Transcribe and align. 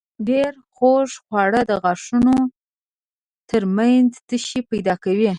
ډېر 0.29 0.51
خوږ 0.75 1.09
خواړه 1.25 1.61
د 1.69 1.71
غاښونو 1.83 2.35
تر 3.49 3.63
منځ 3.77 4.09
تشې 4.27 4.59
پیدا 4.71 4.95
کوي. 5.03 5.27